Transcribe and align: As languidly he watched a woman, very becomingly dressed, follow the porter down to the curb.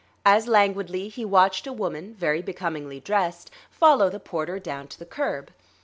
As 0.25 0.47
languidly 0.47 1.09
he 1.09 1.23
watched 1.23 1.67
a 1.67 1.71
woman, 1.71 2.15
very 2.15 2.41
becomingly 2.41 2.99
dressed, 2.99 3.51
follow 3.69 4.09
the 4.09 4.19
porter 4.19 4.57
down 4.57 4.87
to 4.87 4.97
the 4.97 5.05
curb. 5.05 5.53